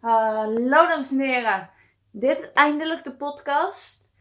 Hallo 0.00 0.86
dames 0.86 1.10
en 1.10 1.18
heren, 1.18 1.70
dit 2.10 2.38
is 2.38 2.52
eindelijk 2.52 3.04
de 3.04 3.16
podcast. 3.16 4.12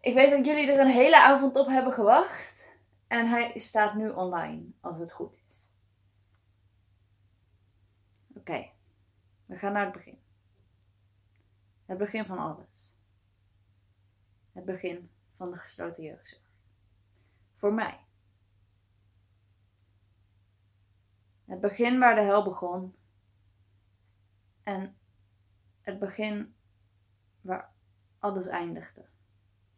Ik 0.00 0.14
weet 0.14 0.30
dat 0.30 0.44
jullie 0.44 0.72
er 0.72 0.80
een 0.80 0.90
hele 0.90 1.22
avond 1.22 1.56
op 1.56 1.66
hebben 1.66 1.92
gewacht 1.92 2.76
en 3.06 3.26
hij 3.28 3.58
staat 3.58 3.94
nu 3.94 4.08
online, 4.08 4.62
als 4.80 4.98
het 4.98 5.12
goed 5.12 5.38
is. 5.48 5.70
Oké, 8.34 8.70
we 9.46 9.58
gaan 9.58 9.72
naar 9.72 9.84
het 9.84 9.92
begin. 9.92 10.18
Het 11.86 11.98
begin 11.98 12.26
van 12.26 12.38
alles. 12.38 12.94
Het 14.52 14.64
begin 14.64 15.10
van 15.36 15.50
de 15.50 15.58
gesloten 15.58 16.02
jeugdzorg. 16.02 16.50
Voor 17.54 17.74
mij. 17.74 18.00
Het 21.44 21.60
begin 21.60 21.98
waar 21.98 22.14
de 22.14 22.20
hel 22.20 22.44
begon. 22.44 22.98
En 24.70 24.96
het 25.80 25.98
begin 25.98 26.54
waar 27.40 27.72
alles 28.18 28.46
eindigde. 28.46 29.08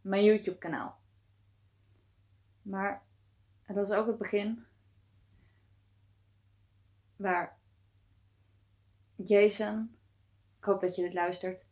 Mijn 0.01 0.25
YouTube 0.25 0.59
kanaal. 0.59 1.01
Maar 2.63 3.03
het 3.63 3.77
was 3.77 3.91
ook 3.91 4.07
het 4.07 4.19
begin 4.19 4.67
waar 7.17 7.59
Jason, 9.17 9.99
ik 10.59 10.65
hoop 10.65 10.81
dat 10.81 10.97
je 10.97 11.03
dit 11.03 11.13
luistert, 11.13 11.65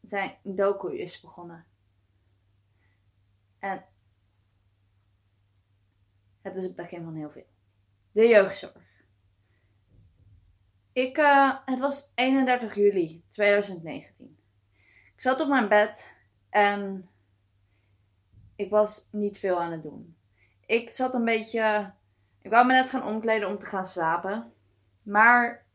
zijn 0.00 0.38
doku 0.42 0.98
is 0.98 1.20
begonnen. 1.20 1.66
En 3.58 3.84
het 6.40 6.56
is 6.56 6.62
het 6.62 6.76
begin 6.76 7.04
van 7.04 7.14
heel 7.14 7.30
veel. 7.30 7.48
De 8.12 8.26
jeugdzorg. 8.26 8.97
Ik, 10.98 11.18
uh, 11.18 11.54
het 11.64 11.78
was 11.78 12.12
31 12.14 12.74
juli 12.74 13.24
2019. 13.28 14.38
Ik 15.14 15.20
zat 15.20 15.40
op 15.40 15.48
mijn 15.48 15.68
bed 15.68 16.14
en 16.50 17.08
ik 18.56 18.70
was 18.70 19.08
niet 19.10 19.38
veel 19.38 19.60
aan 19.60 19.72
het 19.72 19.82
doen. 19.82 20.16
Ik 20.66 20.90
zat 20.90 21.14
een 21.14 21.24
beetje. 21.24 21.92
Ik 22.40 22.50
wou 22.50 22.66
me 22.66 22.72
net 22.72 22.90
gaan 22.90 23.06
omkleden 23.06 23.48
om 23.48 23.58
te 23.58 23.66
gaan 23.66 23.86
slapen. 23.86 24.52
Maar 25.02 25.66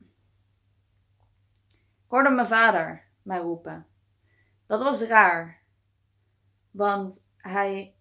ik 1.75 2.07
hoorde 2.07 2.29
mijn 2.29 2.47
vader 2.47 3.07
mij 3.21 3.39
roepen. 3.39 3.87
Dat 4.65 4.83
was 4.83 5.01
raar. 5.01 5.61
Want 6.71 7.27
hij 7.37 7.95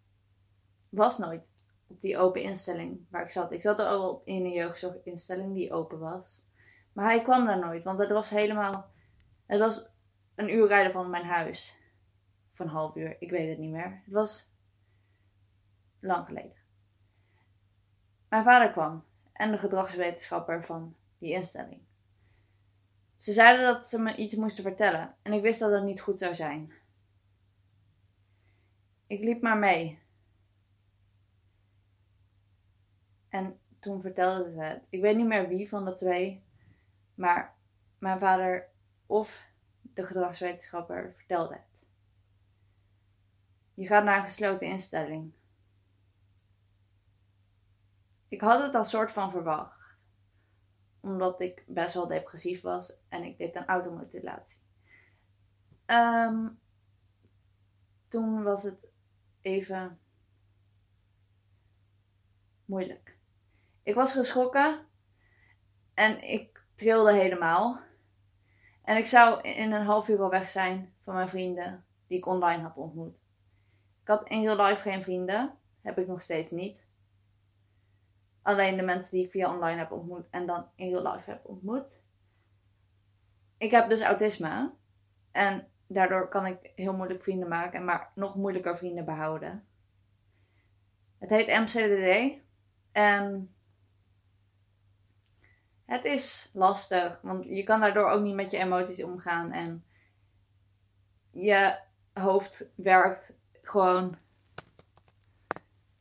was 0.90 1.18
nooit 1.18 1.54
op 1.86 2.00
die 2.00 2.18
open 2.18 2.42
instelling 2.42 3.06
waar 3.10 3.22
ik 3.22 3.30
zat. 3.30 3.52
Ik 3.52 3.62
zat 3.62 3.78
al 3.78 4.22
in 4.24 4.44
een 4.44 4.52
jeugdzorginstelling 4.52 5.54
die 5.54 5.72
open 5.72 5.98
was. 5.98 6.50
Maar 6.92 7.04
hij 7.04 7.22
kwam 7.22 7.46
daar 7.46 7.58
nooit, 7.58 7.84
want 7.84 7.98
het 7.98 8.10
was 8.10 8.30
helemaal. 8.30 8.90
Het 9.46 9.58
was 9.58 9.88
een 10.34 10.54
uur 10.54 10.66
rijden 10.66 10.92
van 10.92 11.10
mijn 11.10 11.24
huis. 11.24 11.80
Van 12.52 12.66
een 12.66 12.72
half 12.72 12.96
uur, 12.96 13.16
ik 13.18 13.30
weet 13.30 13.48
het 13.48 13.58
niet 13.58 13.70
meer. 13.70 14.00
Het 14.04 14.14
was 14.14 14.54
lang 16.00 16.26
geleden. 16.26 16.56
Mijn 18.28 18.44
vader 18.44 18.72
kwam 18.72 19.04
en 19.32 19.50
de 19.50 19.58
gedragswetenschapper 19.58 20.64
van 20.64 20.96
die 21.18 21.32
instelling. 21.32 21.80
Ze 23.18 23.32
zeiden 23.32 23.64
dat 23.64 23.86
ze 23.86 23.98
me 23.98 24.16
iets 24.16 24.34
moesten 24.34 24.62
vertellen 24.62 25.14
en 25.22 25.32
ik 25.32 25.42
wist 25.42 25.60
dat 25.60 25.72
het 25.72 25.82
niet 25.82 26.00
goed 26.00 26.18
zou 26.18 26.34
zijn. 26.34 26.72
Ik 29.06 29.20
liep 29.20 29.42
maar 29.42 29.58
mee. 29.58 29.98
En 33.28 33.58
toen 33.80 34.00
vertelde 34.00 34.50
ze 34.50 34.60
het. 34.60 34.82
Ik 34.90 35.00
weet 35.00 35.16
niet 35.16 35.26
meer 35.26 35.48
wie 35.48 35.68
van 35.68 35.84
de 35.84 35.94
twee, 35.94 36.42
maar 37.14 37.54
mijn 37.98 38.18
vader 38.18 38.68
of 39.06 39.46
de 39.80 40.06
gedragswetenschapper 40.06 41.12
vertelde 41.16 41.54
het. 41.54 41.86
Je 43.74 43.86
gaat 43.86 44.04
naar 44.04 44.16
een 44.16 44.24
gesloten 44.24 44.66
instelling. 44.66 45.32
Ik 48.28 48.40
had 48.40 48.62
het 48.62 48.74
als 48.74 48.90
soort 48.90 49.10
van 49.10 49.30
verwacht 49.30 49.82
omdat 51.02 51.40
ik 51.40 51.64
best 51.66 51.94
wel 51.94 52.06
depressief 52.06 52.60
was 52.60 52.92
en 53.08 53.22
ik 53.22 53.38
deed 53.38 53.56
een 53.56 53.66
automutilatie. 53.66 54.60
Um, 55.86 56.58
toen 58.08 58.42
was 58.42 58.62
het 58.62 58.86
even 59.40 60.00
moeilijk. 62.64 63.16
Ik 63.82 63.94
was 63.94 64.12
geschrokken 64.12 64.86
en 65.94 66.22
ik 66.22 66.51
trilde 66.74 67.12
helemaal. 67.12 67.80
En 68.82 68.96
ik 68.96 69.06
zou 69.06 69.40
in 69.40 69.72
een 69.72 69.86
half 69.86 70.08
uur 70.08 70.22
al 70.22 70.30
weg 70.30 70.50
zijn 70.50 70.94
van 71.04 71.14
mijn 71.14 71.28
vrienden 71.28 71.84
die 72.06 72.18
ik 72.18 72.26
online 72.26 72.62
had 72.62 72.76
ontmoet. 72.76 73.14
Ik 74.02 74.08
had 74.08 74.28
in 74.28 74.42
real 74.42 74.66
life 74.66 74.82
geen 74.82 75.02
vrienden, 75.02 75.54
heb 75.82 75.98
ik 75.98 76.06
nog 76.06 76.22
steeds 76.22 76.50
niet 76.50 76.90
alleen 78.42 78.76
de 78.76 78.82
mensen 78.82 79.10
die 79.10 79.24
ik 79.24 79.30
via 79.30 79.54
online 79.54 79.78
heb 79.78 79.92
ontmoet 79.92 80.30
en 80.30 80.46
dan 80.46 80.66
in 80.74 80.88
real 80.88 81.12
life 81.12 81.30
heb 81.30 81.44
ontmoet. 81.44 82.02
Ik 83.56 83.70
heb 83.70 83.88
dus 83.88 84.02
autisme 84.02 84.72
en 85.32 85.68
daardoor 85.86 86.28
kan 86.28 86.46
ik 86.46 86.72
heel 86.74 86.92
moeilijk 86.92 87.22
vrienden 87.22 87.48
maken, 87.48 87.84
maar 87.84 88.10
nog 88.14 88.36
moeilijker 88.36 88.78
vrienden 88.78 89.04
behouden. 89.04 89.66
Het 91.18 91.30
heet 91.30 91.46
MCDD 91.46 92.40
en 92.92 93.51
het 95.92 96.04
is 96.04 96.50
lastig, 96.52 97.20
want 97.22 97.44
je 97.44 97.62
kan 97.62 97.80
daardoor 97.80 98.10
ook 98.10 98.22
niet 98.22 98.34
met 98.34 98.50
je 98.50 98.58
emoties 98.58 99.02
omgaan 99.02 99.52
en 99.52 99.84
je 101.30 101.78
hoofd 102.12 102.70
werkt 102.74 103.32
gewoon 103.62 104.16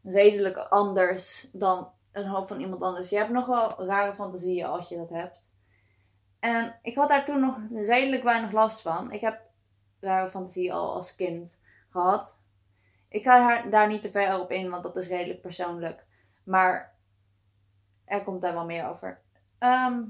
redelijk 0.03 0.57
anders 0.57 1.49
dan 1.53 1.91
een 2.11 2.25
hoofd 2.25 2.47
van 2.47 2.59
iemand 2.59 2.81
anders. 2.81 3.09
Je 3.09 3.17
hebt 3.17 3.29
nogal 3.29 3.85
rare 3.85 4.13
fantasieën 4.13 4.65
als 4.65 4.89
je 4.89 4.97
dat 4.97 5.09
hebt. 5.09 5.39
En 6.39 6.79
ik 6.81 6.95
had 6.95 7.09
daar 7.09 7.25
toen 7.25 7.39
nog 7.39 7.57
redelijk 7.73 8.23
weinig 8.23 8.51
last 8.51 8.81
van. 8.81 9.11
Ik 9.11 9.21
heb 9.21 9.41
rare 9.99 10.29
fantasieën 10.29 10.71
al 10.71 10.93
als 10.93 11.15
kind 11.15 11.59
gehad. 11.89 12.39
Ik 13.09 13.23
ga 13.23 13.61
daar 13.61 13.87
niet 13.87 14.01
te 14.01 14.09
ver 14.09 14.39
op 14.39 14.51
in, 14.51 14.69
want 14.69 14.83
dat 14.83 14.95
is 14.95 15.07
redelijk 15.07 15.41
persoonlijk. 15.41 16.05
Maar 16.43 16.95
er 18.05 18.23
komt 18.23 18.41
daar 18.41 18.53
wel 18.53 18.65
meer 18.65 18.87
over. 18.87 19.21
Ehm, 19.61 20.03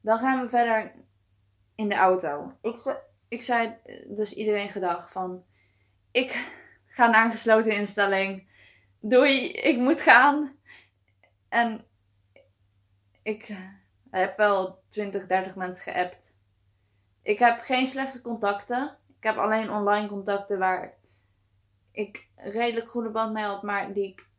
dan 0.00 0.18
gaan 0.18 0.40
we 0.40 0.48
verder 0.48 0.94
in 1.74 1.88
de 1.88 1.94
auto. 1.94 2.52
Ik, 2.62 3.02
ik 3.28 3.42
zei 3.42 3.76
dus 4.08 4.32
iedereen 4.32 4.68
gedag 4.68 5.12
van... 5.12 5.44
Ik 6.10 6.52
ga 6.86 7.06
naar 7.06 7.24
een 7.24 7.30
gesloten 7.30 7.72
instelling 7.72 8.48
doei, 9.00 9.50
ik 9.50 9.78
moet 9.78 10.00
gaan. 10.00 10.56
En 11.48 11.84
ik 13.22 13.56
heb 14.10 14.36
wel 14.36 14.82
20, 14.88 15.26
30 15.26 15.54
mensen 15.54 15.92
geappt. 15.92 16.34
Ik 17.22 17.38
heb 17.38 17.60
geen 17.60 17.86
slechte 17.86 18.20
contacten. 18.20 18.96
Ik 19.16 19.22
heb 19.24 19.36
alleen 19.36 19.70
online 19.70 20.08
contacten 20.08 20.58
waar 20.58 20.94
ik 21.92 22.28
redelijk 22.36 22.90
goede 22.90 23.10
band 23.10 23.32
mee 23.32 23.44
had, 23.44 23.62
maar 23.62 23.92
die 23.92 24.08
ik 24.08 24.29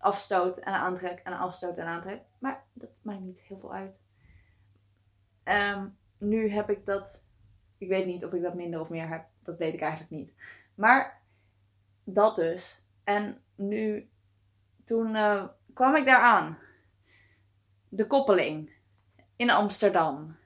afstoot 0.00 0.58
en 0.58 0.72
aantrek 0.72 1.18
en 1.18 1.32
afstoot 1.32 1.76
en 1.76 1.86
aantrek. 1.86 2.22
Maar 2.38 2.64
dat 2.72 2.90
maakt 3.02 3.20
niet 3.20 3.40
heel 3.40 3.58
veel 3.58 3.74
uit. 3.74 3.98
Um, 5.44 5.98
nu 6.18 6.50
heb 6.50 6.70
ik 6.70 6.86
dat. 6.86 7.24
Ik 7.78 7.88
weet 7.88 8.06
niet 8.06 8.24
of 8.24 8.32
ik 8.32 8.42
dat 8.42 8.54
minder 8.54 8.80
of 8.80 8.90
meer 8.90 9.08
heb. 9.08 9.26
Dat 9.42 9.58
weet 9.58 9.74
ik 9.74 9.80
eigenlijk 9.80 10.10
niet. 10.10 10.32
Maar 10.74 11.22
dat 12.04 12.36
dus. 12.36 12.84
En 13.04 13.42
nu, 13.54 14.10
toen 14.84 15.14
uh, 15.14 15.44
kwam 15.74 15.96
ik 15.96 16.04
daar 16.04 16.22
aan. 16.22 16.58
De 17.88 18.06
koppeling 18.06 18.72
in 19.36 19.50
Amsterdam. 19.50 20.36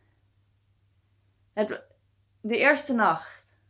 De 2.41 2.59
eerste 2.59 2.95
nacht. 2.95 3.61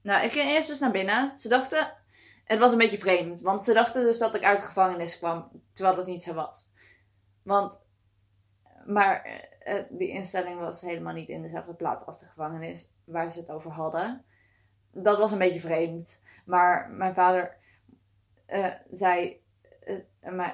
Nou, 0.00 0.24
ik 0.24 0.32
ging 0.32 0.50
eerst 0.50 0.68
dus 0.68 0.78
naar 0.78 0.90
binnen. 0.90 1.38
Ze 1.38 1.48
dachten, 1.48 1.96
het 2.44 2.58
was 2.58 2.72
een 2.72 2.78
beetje 2.78 2.98
vreemd, 2.98 3.40
want 3.40 3.64
ze 3.64 3.72
dachten 3.72 4.04
dus 4.04 4.18
dat 4.18 4.34
ik 4.34 4.44
uit 4.44 4.58
de 4.58 4.64
gevangenis 4.64 5.18
kwam, 5.18 5.50
terwijl 5.72 5.96
dat 5.96 6.06
niet 6.06 6.22
zo 6.22 6.34
was. 6.34 6.68
Want, 7.42 7.84
maar 8.86 9.26
uh, 9.64 9.82
die 9.90 10.08
instelling 10.08 10.60
was 10.60 10.80
helemaal 10.80 11.14
niet 11.14 11.28
in 11.28 11.42
dezelfde 11.42 11.74
plaats 11.74 12.06
als 12.06 12.18
de 12.18 12.26
gevangenis 12.26 12.92
waar 13.04 13.30
ze 13.30 13.38
het 13.38 13.50
over 13.50 13.70
hadden. 13.70 14.24
Dat 14.90 15.18
was 15.18 15.32
een 15.32 15.38
beetje 15.38 15.60
vreemd. 15.60 16.22
Maar 16.44 16.90
mijn 16.90 17.14
vader 17.14 17.56
uh, 18.48 18.74
zei, 18.90 19.42
uh, 20.20 20.48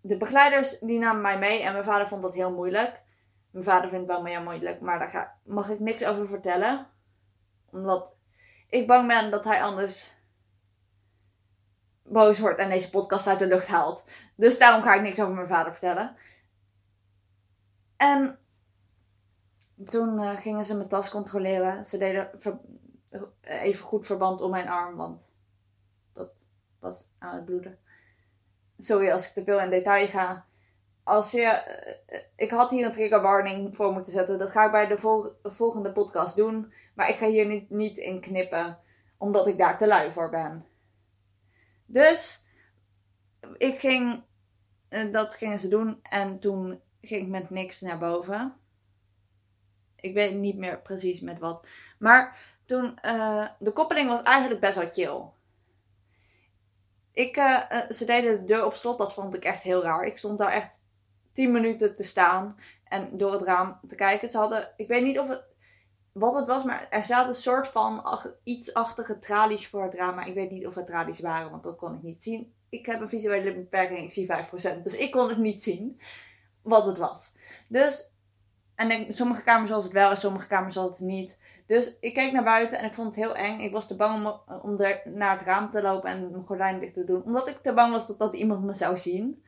de 0.00 0.16
begeleiders 0.16 0.78
die 0.78 0.98
namen 0.98 1.22
mij 1.22 1.38
mee 1.38 1.62
en 1.62 1.72
mijn 1.72 1.84
vader 1.84 2.08
vond 2.08 2.22
dat 2.22 2.34
heel 2.34 2.52
moeilijk. 2.52 3.02
Mijn 3.50 3.64
vader 3.64 3.90
vindt 3.90 4.06
wel 4.06 4.22
meer 4.22 4.42
moeilijk, 4.42 4.80
maar 4.80 4.98
daar 4.98 5.38
mag 5.44 5.68
ik 5.68 5.80
niks 5.80 6.04
over 6.04 6.26
vertellen. 6.26 6.86
Omdat 7.70 8.16
ik 8.68 8.86
bang 8.86 9.08
ben 9.08 9.30
dat 9.30 9.44
hij 9.44 9.62
anders 9.62 10.16
boos 12.12 12.38
wordt 12.38 12.58
en 12.58 12.70
deze 12.70 12.90
podcast 12.90 13.26
uit 13.26 13.38
de 13.38 13.46
lucht 13.46 13.66
haalt. 13.66 14.04
Dus 14.34 14.58
daarom 14.58 14.82
ga 14.82 14.94
ik 14.94 15.02
niks 15.02 15.20
over 15.20 15.34
mijn 15.34 15.46
vader 15.46 15.72
vertellen. 15.72 16.16
En 17.96 18.38
toen 19.84 20.18
eh, 20.18 20.36
gingen 20.36 20.64
ze 20.64 20.76
mijn 20.76 20.88
tas 20.88 21.10
controleren. 21.10 21.84
Ze 21.84 21.98
deden 21.98 22.30
even 23.40 23.84
goed 23.84 24.06
verband 24.06 24.40
om 24.40 24.50
mijn 24.50 24.68
arm, 24.68 24.96
want 24.96 25.30
dat 26.12 26.32
was 26.78 27.08
aan 27.18 27.34
het 27.34 27.44
bloeden. 27.44 27.78
Sorry 28.78 29.10
als 29.10 29.26
ik 29.26 29.32
te 29.32 29.44
veel 29.44 29.60
in 29.60 29.70
detail 29.70 30.06
ga. 30.06 30.44
Als 31.04 31.30
je, 31.30 31.42
eh, 31.42 32.20
ik 32.36 32.50
had 32.50 32.70
hier 32.70 32.86
een 32.86 32.92
trigger 32.92 33.22
warning 33.22 33.76
voor 33.76 33.92
moeten 33.92 34.12
zetten. 34.12 34.38
Dat 34.38 34.50
ga 34.50 34.64
ik 34.64 34.70
bij 34.70 34.86
de 34.86 34.98
vol- 34.98 35.32
volgende 35.42 35.92
podcast 35.92 36.36
doen. 36.36 36.72
Maar 36.94 37.08
ik 37.08 37.16
ga 37.16 37.26
hier 37.26 37.46
niet, 37.46 37.70
niet 37.70 37.98
in 37.98 38.20
knippen, 38.20 38.78
omdat 39.18 39.46
ik 39.46 39.58
daar 39.58 39.78
te 39.78 39.86
lui 39.86 40.12
voor 40.12 40.30
ben. 40.30 40.66
Dus 41.92 42.44
ik 43.56 43.80
ging, 43.80 44.22
eh, 44.88 45.12
dat 45.12 45.34
gingen 45.34 45.58
ze 45.58 45.68
doen 45.68 45.98
en 46.02 46.38
toen 46.38 46.80
ging 47.00 47.22
ik 47.22 47.28
met 47.28 47.50
niks 47.50 47.80
naar 47.80 47.98
boven. 47.98 48.54
Ik 49.96 50.14
weet 50.14 50.34
niet 50.34 50.56
meer 50.56 50.80
precies 50.80 51.20
met 51.20 51.38
wat. 51.38 51.66
Maar 51.98 52.38
toen, 52.66 52.98
eh, 52.98 53.48
de 53.58 53.72
koppeling 53.72 54.08
was 54.08 54.22
eigenlijk 54.22 54.60
best 54.60 54.76
wel 54.76 54.88
chill. 54.88 55.22
Ik, 57.12 57.36
eh, 57.36 57.90
ze 57.90 58.04
deden 58.04 58.40
de 58.40 58.44
deur 58.44 58.64
op 58.64 58.74
slot, 58.74 58.98
dat 58.98 59.14
vond 59.14 59.34
ik 59.34 59.44
echt 59.44 59.62
heel 59.62 59.82
raar. 59.82 60.06
Ik 60.06 60.18
stond 60.18 60.38
daar 60.38 60.52
echt 60.52 60.84
10 61.32 61.52
minuten 61.52 61.96
te 61.96 62.02
staan 62.02 62.58
en 62.84 63.18
door 63.18 63.32
het 63.32 63.42
raam 63.42 63.80
te 63.88 63.94
kijken. 63.94 64.30
Ze 64.30 64.38
hadden, 64.38 64.72
ik 64.76 64.88
weet 64.88 65.04
niet 65.04 65.18
of 65.18 65.28
het, 65.28 65.44
wat 66.12 66.34
het 66.34 66.46
was, 66.46 66.64
maar 66.64 66.86
er 66.90 67.04
zaten 67.04 67.28
een 67.28 67.34
soort 67.34 67.68
van 67.68 68.02
ach- 68.02 68.32
iets 68.44 68.74
achtige 68.74 69.18
tralies 69.18 69.68
voor 69.68 69.82
het 69.82 69.94
raam. 69.94 70.14
Maar 70.14 70.28
ik 70.28 70.34
weet 70.34 70.50
niet 70.50 70.66
of 70.66 70.74
het 70.74 70.86
tralies 70.86 71.20
waren, 71.20 71.50
want 71.50 71.62
dat 71.62 71.76
kon 71.76 71.94
ik 71.94 72.02
niet 72.02 72.22
zien. 72.22 72.54
Ik 72.68 72.86
heb 72.86 73.00
een 73.00 73.08
visuele 73.08 73.54
beperking, 73.54 73.98
ik 73.98 74.12
zie 74.12 74.26
5%. 74.26 74.82
Dus 74.82 74.96
ik 74.96 75.10
kon 75.10 75.28
het 75.28 75.38
niet 75.38 75.62
zien 75.62 76.00
wat 76.62 76.86
het 76.86 76.98
was. 76.98 77.32
Dus, 77.68 78.10
en 78.74 78.90
in 78.90 79.14
sommige 79.14 79.42
kamers 79.42 79.70
was 79.70 79.84
het 79.84 79.92
wel, 79.92 80.10
in 80.10 80.16
sommige 80.16 80.46
kamers 80.46 80.74
was 80.74 80.98
het 80.98 81.06
niet. 81.08 81.38
Dus 81.66 81.98
ik 82.00 82.14
keek 82.14 82.32
naar 82.32 82.44
buiten 82.44 82.78
en 82.78 82.84
ik 82.84 82.94
vond 82.94 83.06
het 83.06 83.24
heel 83.24 83.36
eng. 83.36 83.60
Ik 83.60 83.72
was 83.72 83.86
te 83.86 83.96
bang 83.96 84.26
om, 84.26 84.60
om 84.62 84.76
naar 85.04 85.38
het 85.38 85.46
raam 85.46 85.70
te 85.70 85.82
lopen 85.82 86.10
en 86.10 86.30
mijn 86.30 86.46
gordijn 86.46 86.80
dicht 86.80 86.94
te 86.94 87.04
doen. 87.04 87.22
Omdat 87.22 87.48
ik 87.48 87.62
te 87.62 87.74
bang 87.74 87.92
was 87.92 88.06
dat, 88.06 88.18
dat 88.18 88.34
iemand 88.34 88.64
me 88.64 88.74
zou 88.74 88.98
zien. 88.98 89.44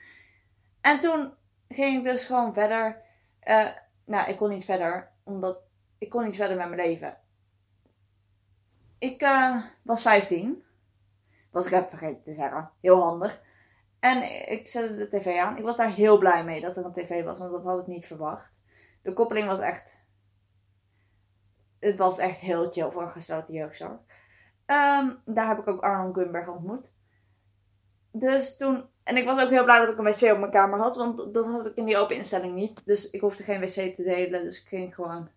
En 0.81 1.01
toen 1.01 1.33
ging 1.69 1.99
ik 1.99 2.05
dus 2.05 2.25
gewoon 2.25 2.55
verder. 2.55 3.03
Eh, 3.41 3.69
nou, 4.05 4.29
ik 4.29 4.37
kon 4.37 4.49
niet 4.49 4.65
verder, 4.65 5.11
omdat 5.23 5.64
ik 6.05 6.11
kon 6.11 6.25
niet 6.25 6.37
verder 6.37 6.57
met 6.57 6.69
mijn 6.69 6.89
leven. 6.89 7.19
Ik 8.99 9.21
eh, 9.21 9.65
was 9.83 10.03
15. 10.03 10.65
Was 11.51 11.67
ik 11.67 11.73
even 11.73 11.89
vergeten 11.89 12.23
te 12.23 12.33
zeggen. 12.33 12.71
Heel 12.81 13.03
handig. 13.03 13.43
En 14.01 14.51
ik 14.51 14.69
zette 14.69 14.97
de 14.97 15.09
tv 15.09 15.39
aan. 15.39 15.57
Ik 15.57 15.65
was 15.65 15.77
daar 15.77 15.91
heel 15.91 16.19
blij 16.19 16.45
mee 16.45 16.61
dat 16.61 16.77
er 16.77 16.85
een 16.85 16.93
tv 16.93 17.25
was, 17.25 17.39
want 17.39 17.53
dat 17.53 17.65
had 17.65 17.81
ik 17.81 17.87
niet 17.87 18.07
verwacht. 18.07 18.53
De 19.03 19.13
koppeling 19.13 19.47
was 19.47 19.61
echt. 19.61 19.99
Het 21.79 21.99
was 21.99 22.19
echt 22.19 22.39
heel 22.39 22.71
chill 22.71 22.91
voor 22.91 23.03
een 23.03 23.11
gesloten 23.11 23.55
jeugdzorg. 23.55 24.01
Ehm, 24.67 25.15
daar 25.25 25.49
heb 25.49 25.59
ik 25.59 25.69
ook 25.69 25.83
Arnold 25.83 26.17
Gunberg 26.17 26.49
ontmoet. 26.49 26.93
Dus 28.11 28.57
toen. 28.57 28.89
En 29.03 29.17
ik 29.17 29.25
was 29.25 29.43
ook 29.43 29.51
heel 29.51 29.65
blij 29.65 29.79
dat 29.79 29.89
ik 29.89 29.99
een 29.99 30.05
wc 30.05 30.33
op 30.33 30.39
mijn 30.39 30.51
kamer 30.51 30.79
had, 30.79 30.97
want 30.97 31.35
dat 31.35 31.47
had 31.47 31.67
ik 31.67 31.77
in 31.77 31.85
die 31.85 31.97
open 31.97 32.17
instelling 32.17 32.55
niet. 32.55 32.87
Dus 32.87 33.11
ik 33.11 33.21
hoefde 33.21 33.43
geen 33.43 33.61
wc 33.61 33.95
te 33.95 34.03
delen, 34.03 34.45
dus 34.45 34.63
ik 34.63 34.69
ging 34.69 34.95
gewoon 34.95 35.29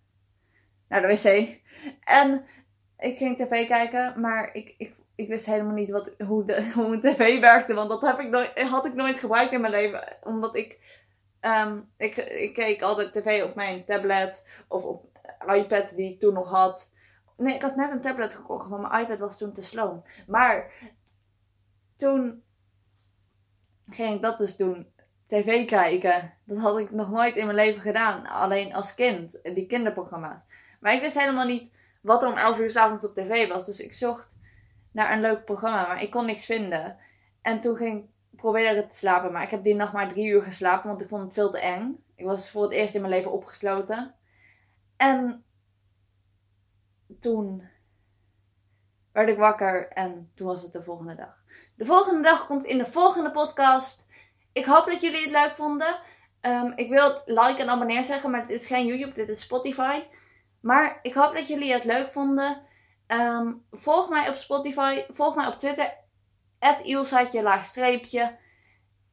naar 0.89 1.01
de 1.01 1.07
wc. 1.07 1.60
En 2.04 2.45
ik 2.98 3.18
ging 3.18 3.38
tv 3.38 3.68
kijken, 3.68 4.22
maar 4.22 4.50
ik, 4.54 4.75
ik, 4.78 4.95
ik 5.16 5.28
wist 5.28 5.45
helemaal 5.45 5.74
niet 5.74 5.89
wat, 5.89 6.12
hoe, 6.28 6.45
de, 6.45 6.69
hoe 6.75 6.94
een 6.94 7.01
tv 7.01 7.39
werkte. 7.39 7.74
Want 7.74 7.89
dat 7.89 8.01
heb 8.01 8.19
ik 8.19 8.30
nooit, 8.30 8.62
had 8.62 8.86
ik 8.86 8.94
nooit 8.94 9.19
gebruikt 9.19 9.54
in 9.54 9.62
mijn 9.62 9.74
leven. 9.74 10.18
Omdat 10.24 10.56
ik, 10.56 10.80
ehm, 11.39 11.80
ik, 11.98 12.16
ik 12.18 12.54
keek 12.54 12.81
altijd 12.81 13.13
tv 13.13 13.44
op 13.44 13.56
mijn 13.56 13.86
tablet 13.86 14.45
of 14.68 14.84
op 14.84 15.06
iPad 15.48 15.95
die 15.95 16.13
ik 16.13 16.19
toen 16.19 16.34
nog 16.34 16.50
had. 16.50 16.92
Nee, 17.38 17.56
ik 17.56 17.62
had 17.62 17.75
net 17.75 17.92
een 17.92 18.01
tablet 18.01 18.34
gekocht, 18.34 18.69
want 18.69 18.89
mijn 18.89 19.04
iPad 19.04 19.19
was 19.19 19.38
toen 19.38 19.54
te 19.54 19.62
sloom. 19.62 20.04
Maar 20.28 20.72
toen 21.95 22.44
ging 23.89 24.16
ik 24.16 24.22
dat 24.22 24.38
dus 24.38 24.56
doen. 24.56 24.95
TV 25.28 25.66
kijken. 25.66 26.34
Dat 26.45 26.57
had 26.57 26.78
ik 26.78 26.92
nog 26.92 27.10
nooit 27.10 27.36
in 27.36 27.45
mijn 27.45 27.57
leven 27.57 27.81
gedaan. 27.81 28.25
Alleen 28.25 28.74
als 28.74 28.94
kind. 28.94 29.39
Die 29.44 29.66
kinderprogramma's. 29.66 30.42
Maar 30.79 30.94
ik 30.94 31.01
wist 31.01 31.19
helemaal 31.19 31.45
niet 31.45 31.71
wat 32.01 32.24
er 32.24 32.29
om 32.29 32.38
11 32.38 32.59
uur 32.59 32.71
s 32.71 32.75
avonds 32.75 33.06
op 33.06 33.13
tv 33.15 33.47
was. 33.47 33.65
Dus 33.65 33.79
ik 33.79 33.94
zocht 33.94 34.35
naar 34.91 35.12
een 35.12 35.21
leuk 35.21 35.45
programma. 35.45 35.88
Maar 35.88 36.01
ik 36.01 36.12
kon 36.12 36.25
niks 36.25 36.45
vinden. 36.45 36.97
En 37.41 37.62
toen 37.62 37.75
ging 37.75 38.03
ik 38.03 38.09
proberen 38.38 38.89
te 38.89 38.95
slapen. 38.95 39.31
Maar 39.31 39.44
ik 39.44 39.50
heb 39.50 39.63
die 39.63 39.75
nacht 39.75 39.94
maar 39.94 40.09
drie 40.09 40.27
uur 40.27 40.44
geslapen. 40.44 40.89
Want 40.89 41.01
ik 41.01 41.07
vond 41.07 41.24
het 41.24 41.33
veel 41.33 41.50
te 41.50 41.59
eng. 41.59 42.03
Ik 42.15 42.25
was 42.25 42.51
voor 42.51 42.63
het 42.63 42.71
eerst 42.71 42.95
in 42.95 43.01
mijn 43.01 43.13
leven 43.13 43.31
opgesloten. 43.31 44.15
En 44.97 45.44
toen 47.19 47.68
werd 49.12 49.29
ik 49.29 49.38
wakker. 49.38 49.88
En 49.88 50.31
toen 50.35 50.47
was 50.47 50.63
het 50.63 50.74
de 50.74 50.81
volgende 50.81 51.15
dag. 51.15 51.44
De 51.75 51.85
volgende 51.85 52.21
dag 52.21 52.47
komt 52.47 52.65
in 52.65 52.77
de 52.77 52.85
volgende 52.85 53.31
podcast. 53.31 54.06
Ik 54.51 54.65
hoop 54.65 54.85
dat 54.85 55.01
jullie 55.01 55.21
het 55.21 55.31
leuk 55.31 55.56
vonden. 55.56 56.00
Um, 56.41 56.74
ik 56.75 56.89
wil 56.89 57.21
like 57.25 57.62
en 57.62 57.69
abonneer 57.69 58.06
zeggen. 58.06 58.31
Maar 58.31 58.45
dit 58.45 58.59
is 58.59 58.68
geen 58.68 58.85
YouTube. 58.85 59.13
Dit 59.13 59.29
is 59.29 59.41
Spotify. 59.41 60.01
Maar 60.67 60.99
ik 61.01 61.13
hoop 61.13 61.33
dat 61.33 61.47
jullie 61.47 61.73
het 61.73 61.83
leuk 61.83 62.11
vonden. 62.11 62.61
Um, 63.07 63.65
volg 63.71 64.09
mij 64.09 64.29
op 64.29 64.35
Spotify. 64.35 65.03
Volg 65.09 65.35
mij 65.35 65.47
op 65.47 65.53
Twitter. 65.53 65.93
Laagstreepje. 67.41 68.37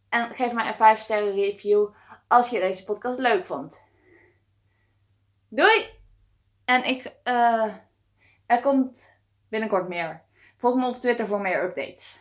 En 0.08 0.34
geef 0.34 0.52
mij 0.52 0.68
een 0.68 0.74
5 0.74 0.98
sterren 0.98 1.34
review. 1.34 1.88
Als 2.28 2.50
je 2.50 2.60
deze 2.60 2.84
podcast 2.84 3.18
leuk 3.18 3.46
vond. 3.46 3.82
Doei! 5.48 5.84
En 6.64 6.84
ik... 6.84 7.14
Uh, 7.24 7.74
er 8.46 8.60
komt 8.60 9.12
binnenkort 9.48 9.88
meer. 9.88 10.22
Volg 10.56 10.76
me 10.76 10.86
op 10.86 10.96
Twitter 10.96 11.26
voor 11.26 11.40
meer 11.40 11.64
updates. 11.64 12.20